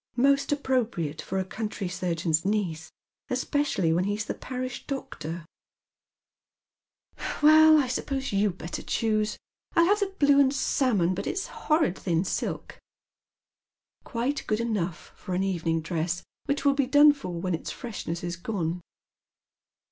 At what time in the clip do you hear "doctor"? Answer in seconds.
4.87-5.45